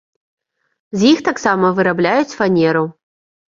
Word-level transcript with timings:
З 1.01 1.11
іх 1.11 1.21
таксама 1.29 1.71
вырабляюць 1.81 2.35
фанеру. 2.43 2.85